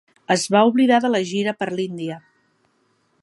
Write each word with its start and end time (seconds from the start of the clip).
Es 0.35 0.45
va 0.55 0.63
oblidar 0.69 0.99
de 1.03 1.11
la 1.17 1.21
gira 1.33 1.55
per 1.59 1.69
l'Índia. 1.79 2.17